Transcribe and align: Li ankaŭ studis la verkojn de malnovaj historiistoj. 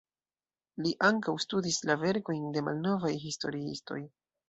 Li 0.85 0.93
ankaŭ 1.09 1.35
studis 1.45 1.79
la 1.91 1.99
verkojn 2.07 2.43
de 2.59 2.67
malnovaj 2.71 3.15
historiistoj. 3.29 4.05